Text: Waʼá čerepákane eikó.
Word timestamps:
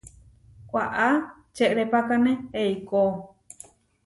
Waʼá 0.73 1.07
čerepákane 1.55 2.31
eikó. 2.61 3.01